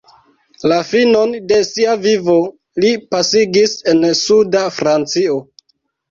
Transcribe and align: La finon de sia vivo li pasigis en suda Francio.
La 0.69 0.77
finon 0.91 1.33
de 1.49 1.57
sia 1.67 1.91
vivo 2.05 2.37
li 2.83 2.91
pasigis 3.15 3.75
en 3.93 4.01
suda 4.21 4.63
Francio. 4.79 5.37